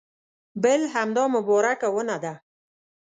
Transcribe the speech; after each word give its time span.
بل 0.63 0.79
همدا 0.95 1.23
مبارکه 1.35 1.87
ونه 1.95 2.17
ده. 2.23 2.33